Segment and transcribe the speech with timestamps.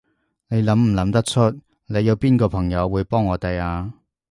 [0.47, 3.93] 你諗唔諗得出，你有邊個朋友會幫我哋啊？